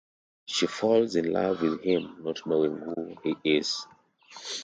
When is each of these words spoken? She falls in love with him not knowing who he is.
She 0.47 0.65
falls 0.65 1.13
in 1.15 1.31
love 1.31 1.61
with 1.61 1.83
him 1.83 2.23
not 2.23 2.47
knowing 2.47 2.75
who 2.79 3.15
he 3.23 3.57
is. 3.59 3.85